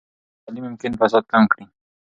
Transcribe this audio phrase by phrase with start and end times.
[0.43, 1.65] تعلیم ممکن فساد کم کړي.